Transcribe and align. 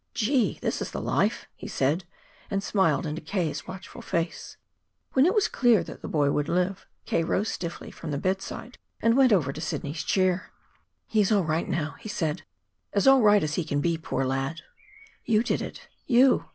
"Gee, 0.15 0.57
this 0.63 0.81
is 0.81 0.89
the 0.89 0.99
life!" 0.99 1.45
he 1.55 1.67
said, 1.67 2.05
and 2.49 2.63
smiled 2.63 3.05
into 3.05 3.21
K.'s 3.21 3.67
watchful 3.67 4.01
face. 4.01 4.57
When 5.13 5.27
it 5.27 5.35
was 5.35 5.47
clear 5.47 5.83
that 5.83 6.01
the 6.01 6.07
boy 6.07 6.31
would 6.31 6.49
live, 6.49 6.87
K. 7.05 7.23
rose 7.23 7.49
stiffly 7.49 7.91
from 7.91 8.09
the 8.09 8.17
bedside 8.17 8.79
and 8.99 9.15
went 9.15 9.31
over 9.31 9.53
to 9.53 9.61
Sidney's 9.61 10.01
chair. 10.03 10.53
"He's 11.05 11.31
all 11.31 11.43
right 11.43 11.69
now," 11.69 11.97
he 11.99 12.09
said 12.09 12.41
"as 12.93 13.05
all 13.05 13.21
right 13.21 13.43
as 13.43 13.53
he 13.53 13.63
can 13.63 13.79
be, 13.79 13.95
poor 13.95 14.25
lad!" 14.25 14.61
"You 15.23 15.43
did 15.43 15.61
it 15.61 15.87
you! 16.07 16.45